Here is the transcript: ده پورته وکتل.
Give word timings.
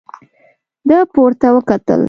ده 0.89 0.97
پورته 1.13 1.47
وکتل. 1.55 1.99